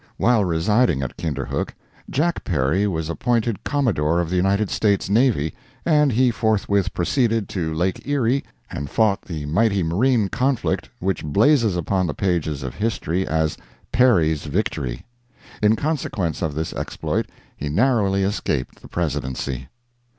[0.17, 1.75] While residing at Kinderhook,
[2.09, 5.53] Jack Perry was appointed Commodore of the United States Navy,
[5.85, 11.77] and he forthwith proceeded to Lake Erie and fought the mighty marine conflict, which blazes
[11.77, 13.57] upon the pages of history as
[13.91, 15.05] "Perry's Victory."
[15.61, 19.67] In consequence of this exploit, he narrowly escaped the Presidency.